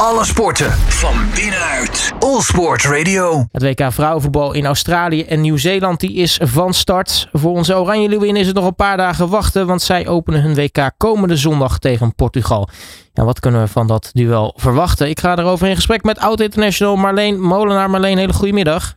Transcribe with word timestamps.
Alle 0.00 0.24
sporten 0.24 0.70
van 0.72 1.14
binnenuit. 1.34 2.12
All 2.18 2.40
Sport 2.40 2.84
Radio. 2.84 3.44
Het 3.52 3.62
WK 3.62 3.92
vrouwenvoetbal 3.92 4.54
in 4.54 4.66
Australië 4.66 5.22
en 5.22 5.40
Nieuw-Zeeland 5.40 6.00
die 6.00 6.14
is 6.14 6.40
van 6.42 6.74
start. 6.74 7.28
Voor 7.32 7.50
onze 7.50 7.76
Oranje 7.76 8.08
Leeuwin 8.08 8.36
is 8.36 8.46
het 8.46 8.56
nog 8.56 8.66
een 8.66 8.74
paar 8.74 8.96
dagen 8.96 9.28
wachten, 9.28 9.66
want 9.66 9.82
zij 9.82 10.08
openen 10.08 10.42
hun 10.42 10.54
WK 10.54 10.90
komende 10.96 11.36
zondag 11.36 11.78
tegen 11.78 12.14
Portugal. 12.14 12.68
Ja, 13.12 13.24
wat 13.24 13.40
kunnen 13.40 13.60
we 13.60 13.68
van 13.68 13.86
dat 13.86 14.10
duel 14.12 14.54
verwachten? 14.56 15.08
Ik 15.08 15.20
ga 15.20 15.38
erover 15.38 15.68
in 15.68 15.74
gesprek 15.74 16.02
met 16.02 16.18
oud-international 16.18 16.96
Marleen 16.96 17.40
Molenaar. 17.40 17.90
Marleen, 17.90 18.18
hele 18.18 18.32
goede 18.32 18.52
middag. 18.52 18.94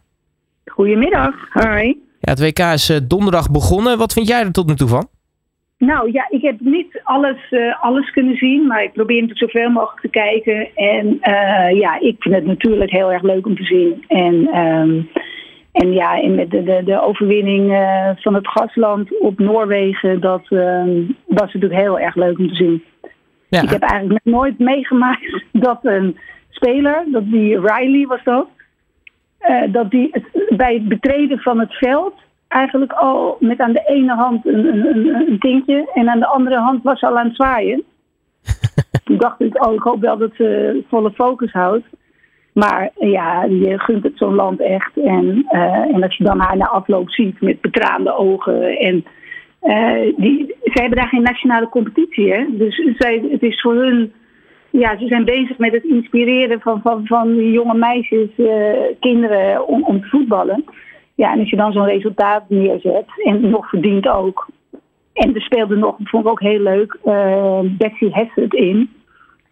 Goedemiddag, 0.65 1.33
hoi. 1.49 1.97
Ja, 2.19 2.31
het 2.31 2.39
WK 2.39 2.59
is 2.59 2.89
eh, 2.89 2.97
donderdag 3.03 3.51
begonnen. 3.51 3.97
Wat 3.97 4.13
vind 4.13 4.27
jij 4.27 4.41
er 4.41 4.51
tot 4.51 4.67
nu 4.67 4.75
toe 4.75 4.87
van? 4.87 5.07
Nou 5.79 6.11
ja, 6.11 6.25
ik 6.29 6.41
heb 6.41 6.59
niet 6.59 7.01
alles, 7.03 7.51
uh, 7.51 7.83
alles 7.83 8.11
kunnen 8.11 8.35
zien, 8.35 8.67
maar 8.67 8.83
ik 8.83 8.93
probeer 8.93 9.21
natuurlijk 9.21 9.51
zoveel 9.51 9.69
mogelijk 9.69 10.01
te 10.01 10.09
kijken. 10.09 10.75
En 10.75 11.05
uh, 11.07 11.79
ja, 11.79 11.99
ik 11.99 12.15
vind 12.19 12.35
het 12.35 12.45
natuurlijk 12.45 12.91
heel 12.91 13.11
erg 13.11 13.21
leuk 13.21 13.45
om 13.45 13.55
te 13.55 13.63
zien. 13.63 14.03
En, 14.07 14.57
um, 14.57 15.09
en 15.71 15.93
ja, 15.93 16.21
en 16.21 16.35
met 16.35 16.51
de, 16.51 16.63
de, 16.63 16.81
de 16.85 17.01
overwinning 17.01 17.71
uh, 17.71 18.09
van 18.15 18.33
het 18.33 18.47
gasland 18.47 19.19
op 19.19 19.39
Noorwegen, 19.39 20.19
dat 20.19 20.45
um, 20.49 21.15
was 21.25 21.53
natuurlijk 21.53 21.81
heel 21.81 21.99
erg 21.99 22.15
leuk 22.15 22.37
om 22.37 22.47
te 22.47 22.55
zien. 22.55 22.83
Ja. 23.49 23.61
Ik 23.61 23.69
heb 23.69 23.81
eigenlijk 23.81 24.25
nooit 24.25 24.59
meegemaakt 24.59 25.43
dat 25.51 25.79
een 25.81 26.17
speler, 26.49 27.05
dat 27.11 27.31
die 27.31 27.59
Riley 27.59 28.07
was 28.07 28.23
dat, 28.23 28.47
dat 29.71 29.91
die 29.91 30.07
het, 30.11 30.57
bij 30.57 30.73
het 30.73 30.87
betreden 30.87 31.39
van 31.39 31.59
het 31.59 31.73
veld 31.73 32.13
eigenlijk 32.49 32.91
al 32.91 33.37
met 33.39 33.59
aan 33.59 33.73
de 33.73 33.83
ene 33.85 34.15
hand 34.15 34.45
een, 34.45 34.65
een, 34.65 35.05
een 35.07 35.39
tintje 35.39 35.91
en 35.93 36.09
aan 36.09 36.19
de 36.19 36.27
andere 36.27 36.57
hand 36.57 36.83
was 36.83 36.99
ze 36.99 37.05
al 37.05 37.17
aan 37.17 37.25
het 37.25 37.35
zwaaien. 37.35 37.83
Toen 39.05 39.17
dacht 39.17 39.41
ik, 39.41 39.65
oh, 39.65 39.73
ik 39.73 39.81
hoop 39.81 40.01
wel 40.01 40.17
dat 40.17 40.31
ze 40.33 40.81
volle 40.87 41.11
focus 41.11 41.51
houdt. 41.51 41.85
Maar 42.53 42.89
ja, 42.95 43.43
je 43.43 43.79
gunt 43.79 44.03
het 44.03 44.17
zo'n 44.17 44.35
land 44.35 44.61
echt. 44.61 44.97
En, 44.97 45.45
uh, 45.51 45.93
en 45.93 46.03
als 46.03 46.17
je 46.17 46.23
dan 46.23 46.39
haar 46.39 46.57
na 46.57 46.67
afloop 46.67 47.09
ziet 47.09 47.41
met 47.41 47.61
betraande 47.61 48.15
ogen. 48.15 48.77
En 48.77 49.05
uh, 49.63 50.13
die, 50.17 50.55
zij 50.63 50.81
hebben 50.81 50.97
daar 50.97 51.07
geen 51.07 51.21
nationale 51.21 51.69
competitie, 51.69 52.33
hè? 52.33 52.45
Dus 52.49 52.81
zij, 52.97 53.23
het 53.31 53.41
is 53.41 53.61
voor 53.61 53.75
hun. 53.75 54.13
Ja, 54.69 54.97
ze 54.97 55.07
zijn 55.07 55.25
bezig 55.25 55.57
met 55.57 55.71
het 55.71 55.83
inspireren 55.83 56.61
van, 56.61 56.81
van, 56.81 57.05
van 57.05 57.51
jonge 57.51 57.77
meisjes, 57.77 58.29
uh, 58.37 58.71
kinderen 58.99 59.67
om, 59.67 59.83
om 59.83 60.01
te 60.01 60.07
voetballen. 60.07 60.63
Ja, 61.19 61.31
en 61.33 61.39
als 61.39 61.49
je 61.49 61.55
dan 61.55 61.71
zo'n 61.71 61.85
resultaat 61.85 62.43
neerzet 62.47 63.05
en 63.23 63.49
nog 63.49 63.69
verdient 63.69 64.07
ook. 64.07 64.47
En 65.13 65.35
er 65.35 65.41
speelde 65.41 65.75
nog, 65.75 65.95
vond 66.03 66.25
ik 66.25 66.31
ook 66.31 66.39
heel 66.41 66.59
leuk, 66.59 66.97
uh, 67.05 67.59
Betsy 67.63 68.09
Hessert 68.11 68.53
in. 68.53 68.89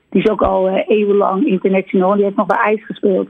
Die 0.10 0.24
is 0.24 0.30
ook 0.30 0.42
al 0.42 0.70
uh, 0.70 0.90
eeuwenlang 0.90 1.46
international. 1.46 2.14
Die 2.14 2.24
heeft 2.24 2.36
nog 2.36 2.46
bij 2.46 2.58
IJs 2.58 2.86
gespeeld. 2.86 3.28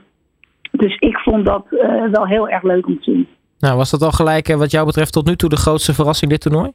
Dus 0.71 0.95
ik 0.99 1.17
vond 1.17 1.45
dat 1.45 1.66
uh, 1.71 2.03
wel 2.11 2.27
heel 2.27 2.49
erg 2.49 2.63
leuk 2.63 2.88
om 2.88 2.95
te 2.95 3.11
zien. 3.11 3.27
Nou, 3.59 3.77
was 3.77 3.91
dat 3.91 4.02
al 4.02 4.11
gelijk 4.11 4.47
wat 4.47 4.72
jou 4.72 4.85
betreft 4.85 5.13
tot 5.13 5.25
nu 5.25 5.35
toe 5.35 5.49
de 5.49 5.55
grootste 5.55 5.94
verrassing 5.94 6.31
dit 6.31 6.41
toernooi? 6.41 6.72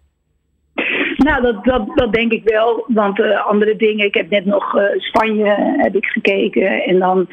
Nou, 1.17 1.43
dat, 1.43 1.65
dat, 1.65 1.87
dat 1.95 2.13
denk 2.13 2.33
ik 2.33 2.43
wel. 2.45 2.85
Want 2.89 3.21
andere 3.47 3.77
dingen, 3.77 4.07
ik 4.07 4.15
heb 4.15 4.31
net 4.31 4.45
nog 4.45 4.77
Spanje 4.97 5.55
heb 5.77 5.97
ik 5.97 6.05
gekeken. 6.05 6.83
En 6.83 6.99
dan 6.99 7.29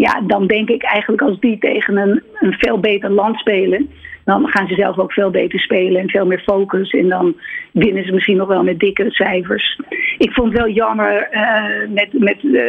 ja, 0.00 0.20
dan 0.26 0.46
denk 0.46 0.68
ik 0.68 0.82
eigenlijk 0.82 1.22
als 1.22 1.40
die 1.40 1.58
tegen 1.58 1.96
een, 1.96 2.22
een 2.34 2.52
veel 2.52 2.78
beter 2.78 3.10
land 3.10 3.38
spelen, 3.38 3.90
dan 4.24 4.48
gaan 4.48 4.68
ze 4.68 4.74
zelf 4.74 4.98
ook 4.98 5.12
veel 5.12 5.30
beter 5.30 5.60
spelen 5.60 6.00
en 6.00 6.08
veel 6.08 6.26
meer 6.26 6.42
focus. 6.46 6.90
En 6.90 7.08
dan 7.08 7.34
winnen 7.72 8.04
ze 8.04 8.12
misschien 8.12 8.36
nog 8.36 8.48
wel 8.48 8.62
met 8.62 8.78
dikkere 8.78 9.10
cijfers. 9.10 9.80
Ik 10.18 10.32
vond 10.32 10.52
het 10.52 10.58
wel 10.58 10.70
jammer 10.70 11.28
uh, 11.32 11.88
met, 11.94 12.08
met, 12.12 12.42
uh, 12.42 12.62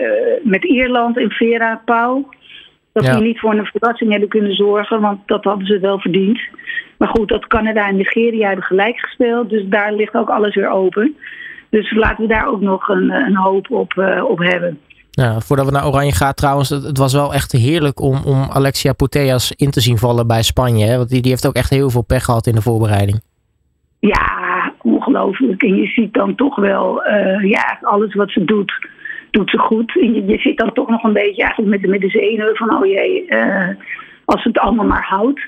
met 0.43 0.63
Ierland 0.63 1.17
en 1.17 1.31
Vera 1.31 1.81
Pauw. 1.85 2.29
Dat 2.93 3.05
ja. 3.05 3.13
die 3.13 3.23
niet 3.23 3.39
voor 3.39 3.53
een 3.53 3.65
verrassing 3.65 4.11
hebben 4.11 4.29
kunnen 4.29 4.55
zorgen, 4.55 5.01
want 5.01 5.19
dat 5.25 5.43
hadden 5.43 5.67
ze 5.67 5.79
wel 5.79 5.99
verdiend. 5.99 6.39
Maar 6.97 7.09
goed, 7.09 7.29
dat 7.29 7.47
Canada 7.47 7.87
en 7.87 7.95
Nigeria 7.95 8.47
hebben 8.47 8.65
gelijk 8.65 8.99
gespeeld, 8.99 9.49
dus 9.49 9.63
daar 9.65 9.93
ligt 9.93 10.15
ook 10.15 10.29
alles 10.29 10.55
weer 10.55 10.69
open. 10.69 11.15
Dus 11.69 11.91
laten 11.91 12.27
we 12.27 12.33
daar 12.33 12.47
ook 12.47 12.61
nog 12.61 12.87
een, 12.87 13.11
een 13.11 13.35
hoop 13.35 13.71
op, 13.71 13.93
uh, 13.93 14.23
op 14.23 14.39
hebben. 14.39 14.79
Voordat 15.19 15.65
we 15.65 15.71
naar 15.71 15.87
Oranje 15.87 16.11
gaan 16.11 16.33
trouwens, 16.33 16.69
het, 16.69 16.97
was 16.97 17.13
wel 17.13 17.33
echt 17.33 17.51
heerlijk 17.51 17.99
om, 17.99 18.21
om 18.25 18.47
Alexia 18.49 18.93
Putellas 18.93 19.51
in 19.51 19.71
te 19.71 19.81
zien 19.81 19.97
vallen 19.97 20.27
bij 20.27 20.41
Spanje. 20.41 20.85
Hè? 20.85 20.97
Want 20.97 21.09
die, 21.09 21.21
die 21.21 21.31
heeft 21.31 21.47
ook 21.47 21.53
echt 21.53 21.69
heel 21.69 21.89
veel 21.89 22.03
pech 22.03 22.23
gehad 22.23 22.47
in 22.47 22.55
de 22.55 22.61
voorbereiding. 22.61 23.21
Ja, 23.99 24.73
ongelooflijk. 24.81 25.63
En 25.63 25.75
je 25.75 25.87
ziet 25.87 26.13
dan 26.13 26.35
toch 26.35 26.55
wel, 26.55 27.07
uh, 27.07 27.49
ja, 27.49 27.79
alles 27.81 28.13
wat 28.13 28.31
ze 28.31 28.43
doet, 28.43 28.87
doet 29.31 29.49
ze 29.49 29.57
goed. 29.57 29.91
Je, 29.93 30.25
je 30.25 30.37
zit 30.37 30.57
dan 30.57 30.73
toch 30.73 30.89
nog 30.89 31.03
een 31.03 31.13
beetje 31.13 31.43
eigenlijk 31.43 31.71
met 31.71 31.81
de, 31.81 31.87
met 31.87 32.01
de 32.01 32.09
zenuwen 32.09 32.55
van, 32.55 32.75
oh 32.75 32.85
jee, 32.85 33.25
uh, 33.27 33.67
als 34.25 34.43
het 34.43 34.59
allemaal 34.59 34.85
maar 34.85 35.05
houdt. 35.05 35.41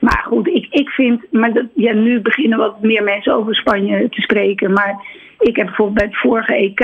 Maar 0.00 0.24
goed, 0.26 0.46
ik, 0.48 0.66
ik 0.70 0.88
vind, 0.88 1.22
maar 1.30 1.52
dat, 1.52 1.66
ja, 1.74 1.92
nu 1.92 2.20
beginnen 2.20 2.58
wat 2.58 2.82
meer 2.82 3.02
mensen 3.02 3.34
over 3.34 3.54
Spanje 3.54 4.08
te 4.08 4.20
spreken. 4.20 4.72
Maar 4.72 5.04
ik 5.38 5.56
heb 5.56 5.66
bijvoorbeeld 5.66 5.98
bij 5.98 6.06
het 6.06 6.18
vorige 6.18 6.54
EK, 6.54 6.80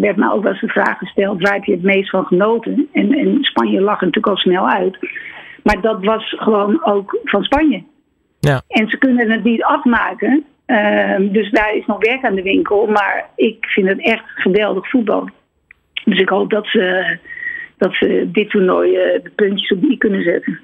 werd 0.00 0.16
me 0.16 0.32
ook 0.32 0.42
wel 0.42 0.52
eens 0.52 0.60
de 0.60 0.68
vraag 0.68 0.98
gesteld: 0.98 1.42
waar 1.42 1.54
heb 1.54 1.64
je 1.64 1.72
het 1.72 1.82
meest 1.82 2.10
van 2.10 2.24
genoten? 2.24 2.88
En, 2.92 3.12
en 3.12 3.38
Spanje 3.40 3.80
lag 3.80 4.00
er 4.00 4.06
natuurlijk 4.06 4.26
al 4.26 4.36
snel 4.36 4.68
uit. 4.68 4.98
Maar 5.62 5.80
dat 5.80 6.04
was 6.04 6.34
gewoon 6.38 6.84
ook 6.84 7.18
van 7.24 7.42
Spanje. 7.42 7.82
Ja. 8.40 8.62
En 8.68 8.88
ze 8.88 8.98
kunnen 8.98 9.30
het 9.30 9.44
niet 9.44 9.62
afmaken. 9.62 10.44
Uh, 10.66 11.16
dus 11.18 11.50
daar 11.50 11.74
is 11.74 11.86
nog 11.86 11.98
werk 11.98 12.24
aan 12.24 12.34
de 12.34 12.42
winkel. 12.42 12.86
Maar 12.86 13.28
ik 13.36 13.66
vind 13.66 13.88
het 13.88 14.00
echt 14.00 14.24
geweldig 14.26 14.90
voetbal. 14.90 15.28
Dus 16.04 16.20
ik 16.20 16.28
hoop 16.28 16.50
dat 16.50 16.66
ze, 16.66 17.16
dat 17.76 17.94
ze 17.94 18.28
dit 18.32 18.50
toernooi 18.50 18.90
uh, 18.90 19.22
de 19.22 19.30
puntjes 19.34 19.72
op 19.72 19.80
die 19.80 19.98
kunnen 19.98 20.22
zetten. 20.22 20.60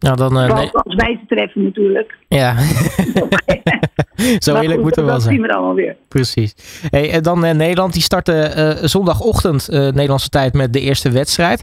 Nou, 0.00 0.16
dan, 0.16 0.38
uh, 0.38 0.54
nee. 0.54 0.70
als 0.72 0.94
wij 0.94 1.18
ze 1.20 1.34
treffen 1.34 1.62
natuurlijk. 1.62 2.16
Ja. 2.28 2.56
Zo 4.38 4.56
eerlijk 4.56 4.80
moeten 4.80 5.02
we 5.02 5.10
wel 5.10 5.20
zijn. 5.20 5.36
Dat 5.36 5.40
zien 5.40 5.40
we 5.42 5.52
allemaal 5.52 5.74
weer. 5.74 5.96
Precies. 6.08 6.54
Hey, 6.90 7.10
en 7.10 7.22
dan 7.22 7.44
uh, 7.44 7.50
Nederland, 7.50 7.92
die 7.92 8.02
startte 8.02 8.52
uh, 8.56 8.86
zondagochtend 8.86 9.68
Nederlandse 9.70 10.28
tijd 10.28 10.54
met 10.54 10.72
de 10.72 10.80
eerste 10.80 11.10
wedstrijd. 11.10 11.62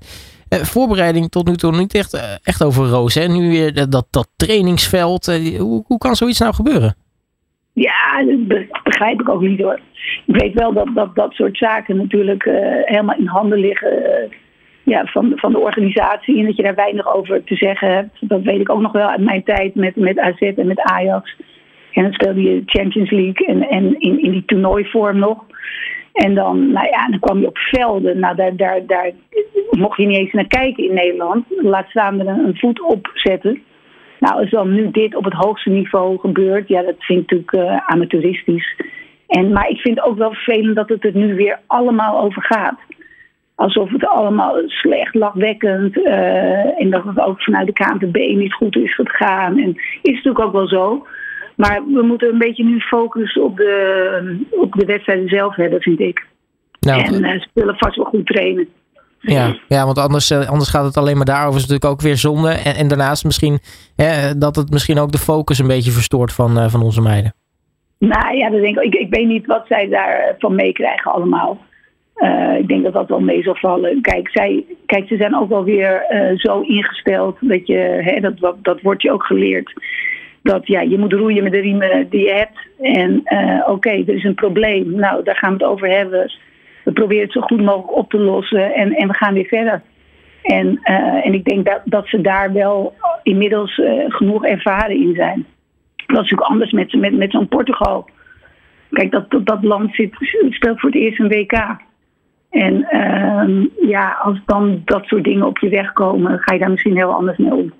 voorbereiding 0.49 1.29
tot 1.29 1.47
nu 1.47 1.55
toe 1.55 1.77
niet 1.77 1.93
echt, 1.93 2.39
echt 2.43 2.63
over 2.63 2.85
roos. 2.85 3.15
Hè? 3.15 3.27
Nu 3.27 3.49
weer 3.49 3.89
dat, 3.89 4.07
dat 4.09 4.27
trainingsveld. 4.35 5.25
hoe, 5.57 5.83
hoe 5.87 5.97
kan 5.97 6.15
zoiets 6.15 6.39
nou 6.39 6.53
gebeuren? 6.53 6.95
Ja, 7.73 8.23
dat 8.47 8.83
begrijp 8.83 9.21
ik 9.21 9.29
ook 9.29 9.41
niet 9.41 9.61
hoor. 9.61 9.79
Ik 10.25 10.35
weet 10.35 10.53
wel 10.53 10.73
dat 10.73 10.87
dat, 10.93 11.15
dat 11.15 11.33
soort 11.33 11.57
zaken 11.57 11.97
natuurlijk 11.97 12.43
helemaal 12.85 13.17
in 13.17 13.27
handen 13.27 13.59
liggen 13.59 13.89
ja, 14.93 15.05
van, 15.05 15.31
van 15.35 15.51
de 15.51 15.59
organisatie 15.59 16.39
en 16.39 16.45
dat 16.45 16.55
je 16.55 16.63
daar 16.63 16.75
weinig 16.75 17.15
over 17.15 17.43
te 17.43 17.55
zeggen 17.55 17.91
hebt. 17.91 18.17
Dat 18.19 18.41
weet 18.41 18.59
ik 18.59 18.69
ook 18.69 18.81
nog 18.81 18.91
wel 18.91 19.07
uit 19.07 19.21
mijn 19.21 19.43
tijd 19.43 19.75
met, 19.75 19.95
met 19.95 20.19
AZ 20.19 20.41
en 20.41 20.67
met 20.67 20.79
Ajax. 20.79 21.35
En 21.91 22.03
dan 22.03 22.13
speelde 22.13 22.41
je 22.41 22.61
Champions 22.65 23.11
League 23.11 23.47
en, 23.47 23.69
en 23.69 23.99
in, 23.99 24.21
in 24.21 24.31
die 24.31 24.45
toernooivorm 24.45 25.17
nog. 25.17 25.45
En 26.13 26.35
dan, 26.35 26.71
nou 26.71 26.87
ja, 26.87 27.07
dan 27.07 27.19
kwam 27.19 27.39
je 27.39 27.47
op 27.47 27.57
velden. 27.57 28.19
Nou, 28.19 28.35
daar, 28.35 28.55
daar, 28.55 28.85
daar 28.85 29.11
mocht 29.69 29.97
je 29.97 30.05
niet 30.05 30.17
eens 30.17 30.33
naar 30.33 30.47
kijken 30.47 30.83
in 30.83 30.93
Nederland. 30.93 31.45
Laat 31.49 31.89
staan 31.89 32.19
er 32.19 32.27
een, 32.27 32.57
voet 32.57 32.81
op 32.81 33.11
zetten. 33.13 33.61
Nou, 34.19 34.39
als 34.39 34.49
dan 34.49 34.73
nu 34.73 34.91
dit 34.91 35.15
op 35.15 35.23
het 35.23 35.33
hoogste 35.33 35.69
niveau 35.69 36.19
gebeurt, 36.19 36.67
ja, 36.67 36.81
dat 36.81 36.95
vind 36.97 37.19
ik 37.21 37.31
natuurlijk 37.31 37.71
uh, 37.71 37.87
amateuristisch. 37.87 38.75
En, 39.27 39.51
maar 39.51 39.69
ik 39.69 39.77
vind 39.77 40.01
ook 40.01 40.17
wel 40.17 40.33
vervelend 40.33 40.75
dat 40.75 40.89
het 40.89 41.05
er 41.05 41.15
nu 41.15 41.35
weer 41.35 41.59
allemaal 41.67 42.19
over 42.19 42.43
gaat 42.43 42.79
alsof 43.57 43.89
het 43.89 44.05
allemaal 44.05 44.55
slecht, 44.65 45.15
lachwekkend 45.15 45.97
uh, 45.97 46.81
en 46.81 46.89
dat 46.89 47.03
het 47.03 47.19
ook 47.19 47.41
vanuit 47.41 47.65
de 47.65 47.73
KNVB 47.73 48.35
niet 48.35 48.53
goed 48.53 48.75
is 48.75 48.95
gegaan. 48.95 49.57
En 49.57 49.69
is 50.01 50.13
natuurlijk 50.15 50.45
ook 50.45 50.51
wel 50.51 50.67
zo. 50.67 51.07
Maar 51.55 51.81
we 51.93 52.01
moeten 52.01 52.29
een 52.29 52.37
beetje 52.37 52.63
nu 52.63 52.79
focussen 52.79 53.43
op 53.43 53.57
de, 53.57 54.45
op 54.51 54.73
de 54.73 54.85
wedstrijden 54.85 55.27
zelf 55.27 55.55
hebben, 55.55 55.81
vind 55.81 55.99
ik. 55.99 56.25
Nou, 56.79 57.01
en 57.01 57.13
uh, 57.23 57.31
ze 57.41 57.47
willen 57.53 57.77
vast 57.77 57.95
wel 57.95 58.05
goed 58.05 58.25
trainen. 58.25 58.67
Ja, 59.19 59.55
ja 59.67 59.85
want 59.85 59.97
anders, 59.97 60.31
uh, 60.31 60.49
anders 60.49 60.69
gaat 60.69 60.85
het 60.85 60.97
alleen 60.97 61.17
maar 61.17 61.25
daarover. 61.25 61.55
is 61.55 61.67
natuurlijk 61.67 61.91
ook 61.91 62.01
weer 62.01 62.17
zonde. 62.17 62.49
En, 62.49 62.75
en 62.75 62.87
daarnaast 62.87 63.23
misschien 63.23 63.59
dat 64.37 64.55
het 64.55 64.69
misschien 64.69 64.99
ook 64.99 65.11
de 65.11 65.17
focus 65.17 65.59
een 65.59 65.67
beetje 65.67 65.91
verstoort 65.91 66.33
van, 66.33 66.69
van 66.69 66.81
onze 66.81 67.01
meiden. 67.01 67.33
Nou 67.99 68.35
ja, 68.35 68.49
dat 68.49 68.61
denk 68.61 68.79
ik. 68.79 68.93
ik. 68.93 68.93
Ik 68.93 69.13
weet 69.13 69.27
niet 69.27 69.45
wat 69.45 69.65
zij 69.67 69.89
daarvan 69.89 70.55
meekrijgen 70.55 71.11
allemaal. 71.11 71.65
Uh, 72.17 72.57
ik 72.57 72.67
denk 72.67 72.83
dat 72.83 72.93
dat 72.93 73.07
wel 73.07 73.19
mee 73.19 73.43
zal 73.43 73.55
vallen. 73.55 74.01
Kijk, 74.01 74.29
zij, 74.29 74.65
kijk 74.85 75.07
ze 75.07 75.15
zijn 75.17 75.35
ook 75.35 75.49
wel 75.49 75.63
weer 75.63 76.05
uh, 76.09 76.37
zo 76.37 76.59
ingesteld 76.59 77.37
dat 77.41 77.67
je, 77.67 77.77
hè, 77.77 78.19
dat, 78.19 78.55
dat 78.61 78.81
wordt 78.81 79.01
je 79.01 79.11
ook 79.11 79.23
geleerd. 79.23 79.73
Dat 80.43 80.67
ja, 80.67 80.81
je 80.81 80.97
moet 80.97 81.13
roeien 81.13 81.43
met 81.43 81.51
de 81.51 81.59
riemen 81.59 82.09
die 82.09 82.25
je 82.25 82.33
hebt. 82.33 82.57
En 82.79 83.21
uh, 83.25 83.69
oké, 83.69 83.89
er 83.89 84.15
is 84.15 84.23
een 84.23 84.35
probleem. 84.35 84.95
Nou, 84.95 85.23
daar 85.23 85.35
gaan 85.35 85.57
we 85.57 85.63
het 85.63 85.71
over 85.71 85.89
hebben. 85.89 86.31
We 86.83 86.91
proberen 86.91 87.23
het 87.23 87.31
zo 87.31 87.41
goed 87.41 87.61
mogelijk 87.61 87.97
op 87.97 88.09
te 88.09 88.19
lossen 88.19 88.73
en, 88.73 88.93
en 88.93 89.07
we 89.07 89.13
gaan 89.13 89.33
weer 89.33 89.45
verder. 89.45 89.81
En, 90.41 90.79
en 91.23 91.33
ik 91.33 91.45
denk 91.45 91.65
dat, 91.65 91.81
dat 91.85 92.07
ze 92.07 92.21
daar 92.21 92.53
wel 92.53 92.93
inmiddels 93.23 93.81
genoeg 94.07 94.45
ervaren 94.45 94.95
in 94.95 95.13
zijn. 95.15 95.45
Dat 95.95 96.07
is 96.07 96.15
natuurlijk 96.15 96.49
anders 96.49 96.71
met, 96.71 96.93
met, 96.93 97.17
met 97.17 97.31
zo'n 97.31 97.47
Portugal. 97.47 98.09
Kijk, 98.89 99.11
dat, 99.11 99.29
dat, 99.29 99.45
dat 99.45 99.63
land 99.63 99.95
zit, 99.95 100.13
speelt 100.49 100.79
voor 100.79 100.89
het 100.89 100.99
eerst 100.99 101.19
een 101.19 101.27
WK. 101.27 101.85
En 102.57 102.83
ehm, 102.83 103.65
ja, 103.87 104.17
als 104.23 104.39
dan 104.45 104.81
dat 104.85 105.05
soort 105.05 105.23
dingen 105.23 105.45
op 105.45 105.57
je 105.57 105.69
weg 105.69 105.93
komen, 105.93 106.39
ga 106.39 106.53
je 106.53 106.59
daar 106.59 106.69
misschien 106.69 106.95
heel 106.95 107.13
anders 107.13 107.37
mee 107.37 107.53
om. 107.53 107.73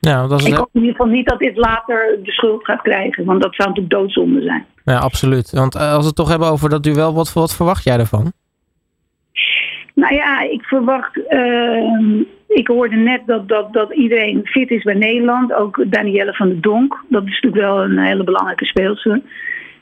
Ja, 0.00 0.26
dat 0.26 0.40
is 0.40 0.46
ik 0.46 0.54
hoop 0.54 0.68
in 0.72 0.80
ieder 0.80 0.96
geval 0.96 1.12
niet 1.12 1.28
dat 1.28 1.38
dit 1.38 1.56
later 1.56 2.18
de 2.22 2.32
schuld 2.32 2.64
gaat 2.64 2.82
krijgen, 2.82 3.24
want 3.24 3.42
dat 3.42 3.54
zou 3.54 3.68
natuurlijk 3.68 3.94
doodzonde 3.94 4.42
zijn. 4.42 4.64
Ja, 4.84 4.98
absoluut. 4.98 5.50
Want 5.50 5.76
als 5.76 5.98
we 5.98 6.06
het 6.06 6.14
toch 6.14 6.28
hebben 6.28 6.48
over 6.48 6.68
dat 6.68 6.82
duel, 6.82 7.14
wat, 7.14 7.32
wat 7.32 7.56
verwacht 7.56 7.84
jij 7.84 7.98
ervan? 7.98 8.32
Nou 9.94 10.14
ja, 10.14 10.40
ik 10.40 10.62
verwacht. 10.62 11.16
Uh, 11.28 12.20
ik 12.48 12.66
hoorde 12.66 12.96
net 12.96 13.20
dat, 13.26 13.48
dat, 13.48 13.72
dat 13.72 13.94
iedereen 13.94 14.40
fit 14.44 14.70
is 14.70 14.82
bij 14.82 14.94
Nederland. 14.94 15.52
Ook 15.52 15.84
Danielle 15.86 16.34
van 16.34 16.48
der 16.48 16.60
Donk. 16.60 17.04
Dat 17.08 17.22
is 17.24 17.40
natuurlijk 17.40 17.62
wel 17.62 17.82
een 17.82 17.98
hele 17.98 18.24
belangrijke 18.24 18.64
speelster. 18.64 19.20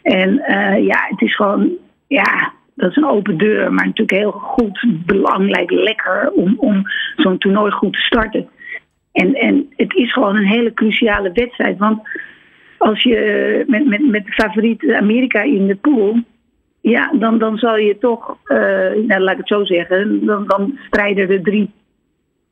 En 0.02 0.30
uh, 0.30 0.86
ja, 0.86 1.06
het 1.08 1.20
is 1.20 1.36
gewoon. 1.36 1.70
Ja, 2.06 2.52
dat 2.82 2.90
is 2.90 2.96
een 2.96 3.08
open 3.08 3.38
deur. 3.38 3.73
Maar 3.73 3.87
natuurlijk 3.87 4.19
heel 4.19 4.31
goed, 4.31 4.84
belangrijk, 5.06 5.70
lekker 5.70 6.31
om, 6.31 6.55
om 6.58 6.82
zo'n 7.17 7.38
toernooi 7.38 7.70
goed 7.70 7.93
te 7.93 8.00
starten. 8.00 8.49
En, 9.12 9.34
en 9.34 9.73
het 9.76 9.94
is 9.94 10.12
gewoon 10.12 10.37
een 10.37 10.46
hele 10.46 10.75
cruciale 10.75 11.32
wedstrijd. 11.32 11.79
Want 11.79 12.00
als 12.79 13.02
je 13.02 13.64
met, 13.67 13.87
met, 13.87 14.11
met 14.11 14.25
de 14.25 14.32
favoriet 14.32 14.93
Amerika 14.93 15.43
in 15.43 15.67
de 15.67 15.76
pool 15.76 16.17
ja, 16.81 17.12
dan, 17.19 17.38
dan 17.38 17.58
zal 17.58 17.76
je 17.76 17.99
toch, 17.99 18.37
uh, 18.46 18.58
nou, 19.06 19.20
laat 19.20 19.32
ik 19.32 19.38
het 19.38 19.49
zo 19.49 19.64
zeggen, 19.64 20.26
dan, 20.26 20.46
dan 20.46 20.79
strijden 20.87 21.31
er 21.31 21.43
drie 21.43 21.70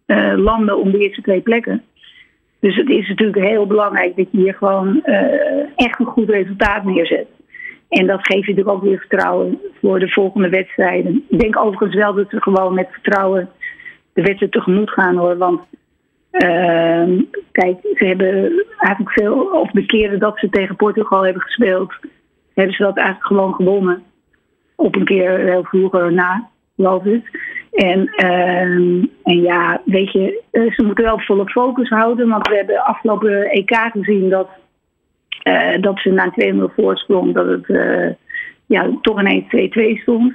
uh, 0.07 0.33
landen 0.37 0.79
om 0.79 0.91
de 0.91 0.99
eerste 0.99 1.23
twee 1.23 1.41
plekken. 1.41 1.83
Dus 2.61 2.77
het 2.77 2.89
is 2.89 3.09
natuurlijk 3.09 3.39
heel 3.39 3.67
belangrijk 3.67 4.17
dat 4.17 4.27
je 4.31 4.39
hier 4.39 4.55
gewoon 4.55 5.03
echt 5.77 6.01
een 6.01 6.07
goed 6.07 6.29
resultaat 6.29 6.85
neerzet. 6.85 7.27
En 7.91 8.07
dat 8.07 8.27
geeft 8.27 8.47
je 8.47 8.53
natuurlijk 8.53 8.77
ook 8.77 8.83
weer 8.83 8.99
vertrouwen 8.99 9.61
voor 9.81 9.99
de 9.99 10.09
volgende 10.09 10.49
wedstrijden. 10.49 11.25
Ik 11.29 11.39
denk 11.39 11.59
overigens 11.59 11.95
wel 11.95 12.15
dat 12.15 12.31
we 12.31 12.43
gewoon 12.43 12.75
met 12.75 12.89
vertrouwen 12.91 13.49
de 14.13 14.23
wedstrijd 14.23 14.53
tegemoet 14.53 14.91
gaan 14.91 15.17
hoor. 15.17 15.37
Want 15.37 15.61
ehm, 16.31 17.21
kijk, 17.53 17.79
ze 17.95 18.05
hebben 18.07 18.65
eigenlijk 18.79 19.13
veel, 19.13 19.41
of 19.41 19.71
de 19.71 19.87
keren 19.87 20.19
dat 20.19 20.39
ze 20.39 20.49
tegen 20.49 20.77
Portugal 20.77 21.25
hebben 21.25 21.43
gespeeld, 21.43 21.95
hebben 22.55 22.75
ze 22.75 22.83
dat 22.83 22.97
eigenlijk 22.97 23.27
gewoon 23.27 23.55
gewonnen 23.55 24.03
op 24.75 24.97
een 24.97 25.05
keer 25.05 25.39
heel 25.39 25.65
vroeger 25.65 26.13
na, 26.13 26.49
geloof 26.77 27.05
ik. 27.05 27.31
En, 27.73 28.11
uh, 28.17 29.05
en 29.23 29.41
ja, 29.43 29.81
weet 29.85 30.13
je, 30.13 30.43
eh, 30.51 30.73
ze 30.73 30.83
moeten 30.83 31.05
wel 31.05 31.19
volle 31.21 31.51
focus 31.51 31.89
houden. 31.89 32.29
Want 32.29 32.49
we 32.49 32.57
hebben 32.57 32.85
afgelopen 32.85 33.51
EK 33.51 33.91
gezien 33.93 34.29
dat, 34.29 34.49
uh, 35.45 35.83
dat 35.83 35.99
ze 35.99 36.11
na 36.11 36.33
2-0 36.53 36.75
voorsprong, 36.77 37.35
dat 37.35 37.47
het 37.47 37.69
uh, 37.69 38.09
ja, 38.67 38.91
toch 39.03 39.21
ineens 39.21 39.45
2-2 39.99 40.03
stond. 40.03 40.35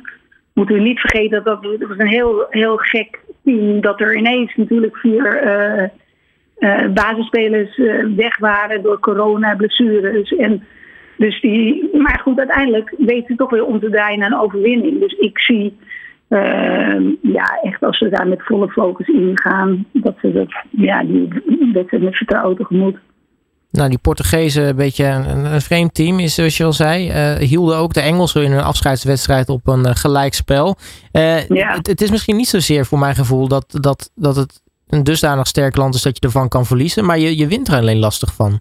Moeten 0.53 0.75
we 0.75 0.81
niet 0.81 0.99
vergeten 0.99 1.43
dat 1.43 1.61
dat, 1.63 1.87
was 1.87 1.97
een 1.97 2.07
heel, 2.07 2.45
heel 2.49 2.77
gek 2.77 3.19
team. 3.43 3.81
Dat 3.81 4.01
er 4.01 4.15
ineens 4.15 4.55
natuurlijk 4.55 4.97
vier 4.97 5.91
basisspelers 6.93 7.77
weg 8.15 8.37
waren 8.37 8.81
door 8.81 8.99
corona, 8.99 9.55
blessures. 9.55 10.35
En 10.35 10.63
dus 11.17 11.41
die, 11.41 11.89
maar 11.97 12.19
goed, 12.23 12.37
uiteindelijk 12.37 12.93
weten 12.97 13.27
ze 13.27 13.35
toch 13.35 13.49
weer 13.49 13.65
om 13.65 13.79
te 13.79 13.89
draaien 13.89 14.19
naar 14.19 14.31
een 14.31 14.39
overwinning. 14.39 14.99
Dus 14.99 15.13
ik 15.13 15.39
zie 15.39 15.77
ja, 17.21 17.59
echt 17.63 17.83
als 17.83 17.97
ze 17.97 18.09
daar 18.09 18.27
met 18.27 18.43
volle 18.43 18.69
focus 18.69 19.07
in 19.07 19.39
gaan, 19.39 19.85
dat 19.91 20.15
ze 20.21 20.31
dat, 20.31 20.53
ja, 20.69 21.03
die 21.03 21.27
wedstrijd 21.73 22.03
met 22.03 22.15
vertrouwen 22.15 22.57
tegemoet. 22.57 22.97
Nou, 23.75 23.89
die 23.89 23.97
Portugezen, 23.97 24.67
een 24.67 24.75
beetje 24.75 25.05
een, 25.05 25.45
een 25.45 25.61
vreemd 25.61 25.93
team 25.93 26.19
is, 26.19 26.35
zoals 26.35 26.57
je 26.57 26.63
al 26.63 26.73
zei. 26.73 27.09
Uh, 27.09 27.47
hielden 27.47 27.77
ook 27.77 27.93
de 27.93 28.01
Engelsen 28.01 28.43
in 28.43 28.51
hun 28.51 28.63
afscheidswedstrijd 28.63 29.49
op 29.49 29.67
een 29.67 29.85
uh, 29.85 29.91
gelijkspel. 29.91 30.75
Uh, 31.13 31.47
ja. 31.47 31.73
het, 31.73 31.87
het, 31.87 32.01
is 32.01 32.11
misschien 32.11 32.35
niet 32.35 32.47
zozeer 32.47 32.85
voor 32.85 32.99
mijn 32.99 33.15
gevoel 33.15 33.47
dat, 33.47 33.77
dat, 33.81 34.11
dat 34.15 34.35
het 34.35 34.61
een 34.87 35.03
dusdanig 35.03 35.47
sterk 35.47 35.75
land 35.75 35.95
is 35.95 36.01
dat 36.01 36.17
je 36.19 36.25
ervan 36.25 36.47
kan 36.47 36.65
verliezen. 36.65 37.05
Maar 37.05 37.19
je, 37.19 37.37
je 37.37 37.47
wint 37.47 37.67
er 37.67 37.75
alleen 37.75 37.99
lastig 37.99 38.33
van. 38.33 38.59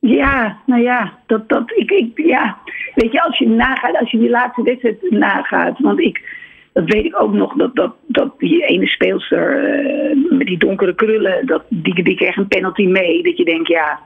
Ja, 0.00 0.58
nou 0.66 0.82
ja, 0.82 1.18
dat, 1.26 1.48
dat, 1.48 1.70
ik, 1.76 1.90
ik, 1.90 2.26
ja. 2.26 2.58
Weet 2.94 3.12
je, 3.12 3.22
als 3.22 3.38
je 3.38 3.48
nagaat, 3.48 3.98
als 3.98 4.10
je 4.10 4.18
die 4.18 4.30
laatste 4.30 4.62
wedstrijd 4.62 5.10
nagaat, 5.10 5.78
want 5.78 6.00
ik, 6.00 6.37
dat 6.72 6.84
weet 6.84 7.04
ik 7.04 7.20
ook 7.20 7.32
nog, 7.32 7.54
dat, 7.54 7.74
dat, 7.74 7.94
dat 8.06 8.38
die 8.38 8.64
ene 8.64 8.86
speelster 8.86 9.62
uh, 9.62 10.30
met 10.30 10.46
die 10.46 10.58
donkere 10.58 10.94
krullen, 10.94 11.46
dat, 11.46 11.62
die, 11.68 12.02
die 12.02 12.16
kreeg 12.16 12.36
een 12.36 12.48
penalty 12.48 12.86
mee. 12.86 13.22
Dat 13.22 13.36
je 13.36 13.44
denkt, 13.44 13.68
ja, 13.68 14.00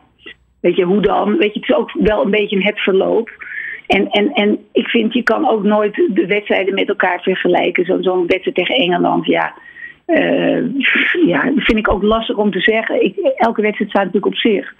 weet 0.60 0.76
je, 0.76 0.84
hoe 0.84 1.00
dan? 1.00 1.36
Weet 1.36 1.54
je, 1.54 1.60
het 1.60 1.68
is 1.68 1.74
ook 1.74 1.92
wel 1.92 2.24
een 2.24 2.30
beetje 2.30 2.62
het 2.62 2.80
verloop. 2.80 3.30
En, 3.86 4.08
en, 4.10 4.32
en 4.32 4.58
ik 4.72 4.88
vind, 4.88 5.12
je 5.12 5.22
kan 5.22 5.48
ook 5.48 5.62
nooit 5.62 5.94
de 5.94 6.26
wedstrijden 6.26 6.74
met 6.74 6.88
elkaar 6.88 7.20
vergelijken. 7.22 7.84
Zo'n 7.84 8.02
zo 8.02 8.26
wedstrijd 8.26 8.56
tegen 8.56 8.74
Engeland, 8.74 9.26
ja. 9.26 9.54
Uh, 10.06 10.62
ja, 11.26 11.42
dat 11.44 11.64
vind 11.64 11.78
ik 11.78 11.90
ook 11.90 12.02
lastig 12.02 12.36
om 12.36 12.50
te 12.50 12.60
zeggen. 12.60 13.14
Elke 13.36 13.62
wedstrijd 13.62 13.90
staat 13.90 14.04
natuurlijk 14.04 14.34
op 14.34 14.36
zich. 14.36 14.74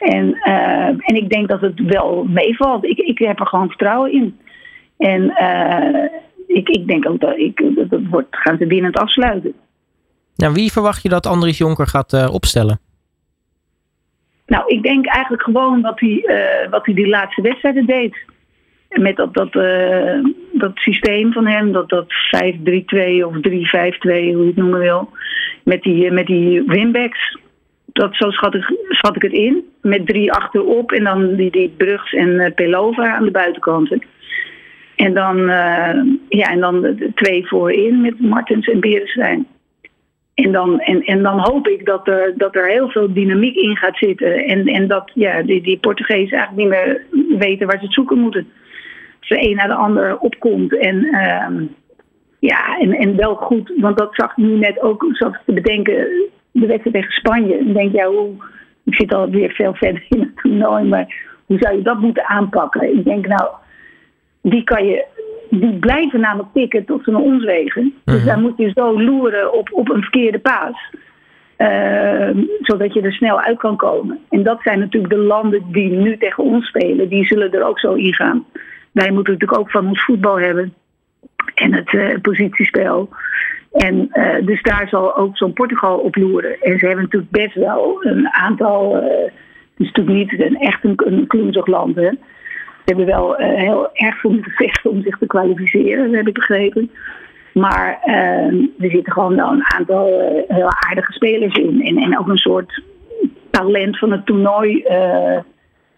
En, 0.00 0.26
uh, 0.44 0.86
en 0.86 1.14
ik 1.14 1.28
denk 1.28 1.48
dat 1.48 1.60
het 1.60 1.80
wel 1.80 2.26
meevalt. 2.28 2.84
Ik, 2.84 2.98
ik 2.98 3.18
heb 3.18 3.40
er 3.40 3.46
gewoon 3.46 3.68
vertrouwen 3.68 4.12
in. 4.12 4.38
En 4.98 5.32
ik, 6.60 6.68
ik 6.68 6.86
denk 6.86 7.08
ook 7.08 7.20
dat, 7.20 7.36
ik, 7.36 7.62
dat, 7.88 8.00
wordt, 8.10 8.28
gaan 8.30 8.56
ze 8.58 8.66
winnend 8.66 8.96
afsluiten. 8.96 9.52
Nou, 10.36 10.52
wie 10.52 10.72
verwacht 10.72 11.02
je 11.02 11.08
dat 11.08 11.26
Andries 11.26 11.58
Jonker 11.58 11.86
gaat 11.86 12.12
uh, 12.12 12.32
opstellen? 12.32 12.80
Nou, 14.46 14.64
ik 14.66 14.82
denk 14.82 15.06
eigenlijk 15.06 15.42
gewoon 15.42 15.80
wat 15.80 16.00
hij, 16.00 16.24
wat 16.70 16.86
hij 16.86 16.94
die 16.94 17.08
laatste 17.08 17.42
wedstrijden 17.42 17.86
deed. 17.86 18.16
Met 18.88 19.16
dat, 19.16 19.34
dat, 19.34 19.52
dat 20.52 20.72
systeem 20.74 21.32
van 21.32 21.46
hem, 21.46 21.72
dat, 21.72 21.88
dat 21.88 22.06
5-3-2 22.06 22.08
of 23.24 23.34
3-5-2, 23.34 23.40
hoe 23.40 24.20
je 24.20 24.46
het 24.46 24.56
noemen 24.56 24.78
wil. 24.78 25.08
Met 25.64 25.82
die, 25.82 26.10
met 26.10 26.26
die 26.26 26.62
winbacks 26.66 27.38
dat, 27.92 28.16
zo 28.16 28.30
schat 28.30 28.54
ik, 28.54 28.74
schat 28.88 29.16
ik 29.16 29.22
het 29.22 29.32
in. 29.32 29.64
Met 29.82 30.06
drie 30.06 30.32
achterop 30.32 30.92
en 30.92 31.04
dan 31.04 31.34
die, 31.34 31.50
die 31.50 31.74
Brugs 31.76 32.12
en 32.12 32.52
Pelova 32.54 33.14
aan 33.16 33.24
de 33.24 33.30
buitenkanten. 33.30 34.02
En 35.00 35.14
dan, 35.14 35.38
uh, 35.38 35.94
ja, 36.28 36.50
en 36.50 36.60
dan 36.60 36.98
twee 37.14 37.46
voorin 37.46 38.00
met 38.00 38.20
Martens 38.20 38.68
en 38.68 38.80
Berenstein. 38.80 39.46
En 40.34 40.52
dan, 40.52 40.80
en, 40.80 41.02
en 41.02 41.22
dan 41.22 41.38
hoop 41.38 41.68
ik 41.68 41.84
dat 41.84 42.08
er, 42.08 42.32
dat 42.36 42.56
er 42.56 42.66
heel 42.68 42.88
veel 42.88 43.12
dynamiek 43.12 43.56
in 43.56 43.76
gaat 43.76 43.96
zitten. 43.96 44.34
En, 44.44 44.66
en 44.66 44.88
dat 44.88 45.10
ja, 45.14 45.42
die, 45.42 45.62
die 45.62 45.78
Portugezen 45.78 46.38
eigenlijk 46.38 46.56
niet 46.56 46.68
meer 46.68 47.02
weten 47.38 47.66
waar 47.66 47.78
ze 47.78 47.84
het 47.84 47.94
zoeken 47.94 48.18
moeten. 48.18 48.48
Dat 49.20 49.38
de 49.38 49.48
een 49.48 49.56
naar 49.56 49.68
de 49.68 49.74
ander 49.74 50.18
opkomt. 50.18 50.76
En, 50.78 51.04
uh, 51.04 51.68
ja, 52.38 52.78
en, 52.78 52.92
en 52.92 53.16
wel 53.16 53.34
goed, 53.34 53.72
want 53.76 53.98
dat 53.98 54.14
zag 54.14 54.30
ik 54.30 54.36
nu 54.36 54.58
net 54.58 54.80
ook, 54.80 55.06
zat 55.10 55.38
te 55.46 55.52
bedenken 55.52 55.94
de 56.50 56.66
wedstrijd 56.66 56.94
tegen 56.96 57.12
Spanje. 57.12 57.56
En 57.56 57.72
denk, 57.72 57.92
ja, 57.94 58.06
hoe, 58.06 58.30
ik 58.84 58.94
zit 58.94 59.14
alweer 59.14 59.50
veel 59.50 59.74
verder 59.74 60.04
in 60.08 60.20
het 60.20 60.36
toernooi, 60.36 60.84
maar 60.84 61.14
hoe 61.46 61.58
zou 61.58 61.76
je 61.76 61.82
dat 61.82 61.98
moeten 61.98 62.26
aanpakken? 62.26 62.96
Ik 62.96 63.04
denk, 63.04 63.26
nou, 63.26 63.50
die 64.42 64.64
kan 64.64 64.86
je, 64.86 65.04
die 65.50 65.78
blijven 65.78 66.20
namelijk 66.20 66.52
pikken 66.52 66.84
tot 66.84 67.04
ze 67.04 67.10
naar 67.10 67.20
ons 67.20 67.44
wegen. 67.44 67.94
Dus 68.04 68.16
mhm. 68.16 68.26
daar 68.26 68.40
moet 68.40 68.56
je 68.56 68.70
zo 68.74 69.02
loeren 69.02 69.52
op, 69.52 69.68
op 69.72 69.88
een 69.88 70.02
verkeerde 70.02 70.38
paas. 70.38 70.94
Uh, 71.58 72.30
zodat 72.60 72.94
je 72.94 73.00
er 73.00 73.12
snel 73.12 73.40
uit 73.40 73.58
kan 73.58 73.76
komen. 73.76 74.18
En 74.28 74.42
dat 74.42 74.62
zijn 74.62 74.78
natuurlijk 74.78 75.12
de 75.12 75.18
landen 75.18 75.64
die 75.72 75.90
nu 75.90 76.16
tegen 76.16 76.44
ons 76.44 76.66
spelen. 76.66 77.08
Die 77.08 77.24
zullen 77.24 77.52
er 77.52 77.66
ook 77.66 77.78
zo 77.78 77.92
in 77.92 78.14
gaan. 78.14 78.44
Wij 78.92 79.10
moeten 79.10 79.32
natuurlijk 79.32 79.60
ook 79.60 79.70
van 79.70 79.88
ons 79.88 80.04
voetbal 80.04 80.38
hebben. 80.38 80.74
En 81.54 81.74
het 81.74 81.92
uh, 81.92 82.14
positiespel. 82.22 83.08
En 83.72 84.08
uh, 84.12 84.46
dus 84.46 84.62
daar 84.62 84.88
zal 84.88 85.16
ook 85.16 85.36
zo'n 85.36 85.52
Portugal 85.52 85.98
op 85.98 86.16
loeren. 86.16 86.60
En 86.60 86.78
ze 86.78 86.86
hebben 86.86 87.04
natuurlijk 87.04 87.32
best 87.32 87.54
wel 87.54 87.96
een 88.00 88.28
aantal. 88.28 88.96
Uh, 88.96 89.02
het 89.02 89.88
is 89.88 89.92
natuurlijk 89.92 90.16
niet 90.16 90.40
een, 90.40 90.56
echt 90.56 90.84
een, 90.84 90.94
een 90.96 91.26
klunzig 91.26 91.66
land. 91.66 91.96
Hè. 91.96 92.10
Ze 92.84 92.96
hebben 92.96 93.06
wel 93.06 93.40
uh, 93.40 93.46
heel 93.46 93.88
erg 93.92 94.20
veel 94.20 94.36
vechten 94.42 94.90
om 94.90 95.02
zich 95.02 95.18
te 95.18 95.26
kwalificeren, 95.26 96.06
dat 96.06 96.16
heb 96.16 96.26
ik 96.26 96.34
begrepen. 96.34 96.90
Maar 97.54 97.98
er 98.78 98.90
zitten 98.90 99.12
gewoon 99.12 99.36
wel 99.36 99.52
een 99.52 99.72
aantal 99.74 100.06
heel 100.48 100.70
aardige 100.88 101.12
spelers 101.12 101.56
in. 101.56 101.82
En, 101.84 101.96
en 101.96 102.18
ook 102.18 102.28
een 102.28 102.36
soort 102.36 102.82
talent 103.50 103.98
van 103.98 104.12
het 104.12 104.26
toernooi. 104.26 104.82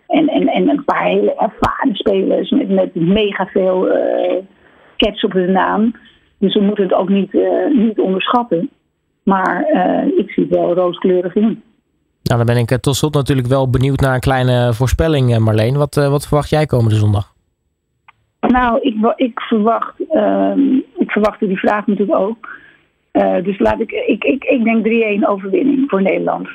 en, 0.07 0.29
en, 0.29 0.49
en 0.49 0.69
een 0.69 0.85
paar 0.85 1.05
hele 1.05 1.35
ervaren 1.35 1.95
spelers 1.95 2.51
met, 2.51 2.69
met 2.69 2.95
mega 2.95 3.47
veel 3.47 3.89
caps 4.97 5.25
op 5.25 5.33
hun 5.33 5.53
naam. 5.53 5.93
Dus 6.43 6.55
we 6.55 6.61
moeten 6.61 6.85
het 6.85 6.95
ook 6.95 7.09
niet, 7.09 7.35
uh, 7.35 7.67
niet 7.71 7.99
onderschatten. 7.99 8.71
Maar 9.23 9.67
uh, 9.73 10.19
ik 10.19 10.31
zie 10.31 10.43
het 10.43 10.55
wel 10.55 10.75
rooskleurig 10.75 11.35
in. 11.35 11.63
Nou, 12.33 12.45
dan 12.45 12.55
ben 12.55 12.63
ik 12.63 12.81
tot 12.81 12.97
slot 12.97 13.15
natuurlijk 13.15 13.49
wel 13.49 13.71
benieuwd 13.71 14.01
naar 14.01 14.15
een 14.15 14.21
kleine 14.21 14.73
voorspelling, 14.73 15.39
Marleen. 15.39 15.77
Wat, 15.77 15.97
uh, 15.97 16.09
wat 16.09 16.27
verwacht 16.27 16.51
jij 16.51 16.67
komende 16.67 16.95
zondag? 16.95 17.33
Nou, 18.41 18.81
ik, 18.81 19.13
ik 19.17 19.41
verwacht, 19.41 19.95
ehm, 20.09 20.61
ik 20.99 21.11
verwachtte 21.11 21.47
die 21.47 21.59
vraag 21.59 21.87
natuurlijk 21.87 22.19
ook. 22.19 22.49
dus 23.43 23.59
laat 23.59 23.81
ik, 23.81 23.91
ik, 23.91 24.25
ik, 24.25 24.45
ik 24.45 24.65
denk 24.65 24.87
3-1 25.23 25.29
overwinning 25.29 25.85
voor 25.91 26.03
Nederland. 26.03 26.49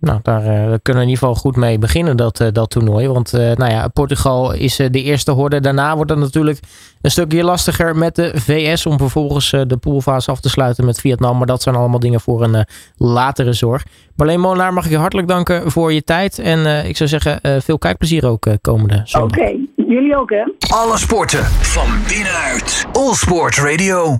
Nou, 0.00 0.20
daar 0.22 0.42
uh, 0.42 0.50
kunnen 0.52 0.72
we 0.82 0.92
in 0.92 0.98
ieder 1.00 1.18
geval 1.18 1.34
goed 1.34 1.56
mee 1.56 1.78
beginnen, 1.78 2.16
dat, 2.16 2.40
uh, 2.40 2.48
dat 2.52 2.70
toernooi. 2.70 3.08
Want 3.08 3.34
uh, 3.34 3.40
nou 3.40 3.70
ja, 3.70 3.88
Portugal 3.88 4.52
is 4.52 4.76
de 4.76 5.02
eerste 5.02 5.30
horde. 5.30 5.60
Daarna 5.60 5.96
wordt 5.96 6.10
het 6.10 6.18
natuurlijk 6.18 6.58
een 7.00 7.10
stukje 7.10 7.44
lastiger 7.44 7.96
met 7.96 8.16
de 8.16 8.32
VS 8.34 8.86
om 8.86 8.98
vervolgens 8.98 9.50
de 9.50 9.76
poolfase 9.80 10.30
af 10.30 10.40
te 10.40 10.48
sluiten 10.48 10.84
met 10.84 11.00
Vietnam. 11.00 11.36
Maar 11.36 11.46
dat 11.46 11.62
zijn 11.62 11.74
allemaal 11.74 11.98
dingen 11.98 12.20
voor 12.20 12.42
een 12.42 12.66
latere 12.96 13.52
zorg. 13.52 13.84
Marleen 14.16 14.40
Molenaar, 14.40 14.72
mag 14.72 14.84
ik 14.84 14.90
je 14.90 14.96
hartelijk 14.96 15.28
danken 15.28 15.70
voor 15.70 15.92
je 15.92 16.04
tijd. 16.04 16.38
En 16.38 16.86
ik 16.86 16.96
zou 16.96 17.08
zeggen, 17.08 17.62
veel 17.62 17.78
kijkplezier 17.78 18.26
ook 18.26 18.46
komende 18.60 19.02
zondag. 19.04 19.38
Oké, 19.38 19.48
okay. 19.48 19.68
jullie 19.76 20.16
ook 20.16 20.30
hè. 20.30 20.52
Alle 20.74 20.98
sporten 20.98 21.44
van 21.44 21.88
binnenuit. 22.08 22.86
All 22.92 23.14
Sport 23.14 23.56
Radio. 23.56 24.18